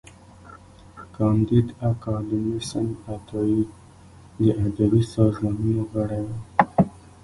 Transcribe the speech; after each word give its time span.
کانديد 1.15 1.67
اکاډميسن 1.89 2.87
عطايي 3.09 3.61
د 4.37 4.39
ادبي 4.65 5.01
سازمانونو 5.15 5.81
غړی 5.91 6.21
و. 6.25 6.27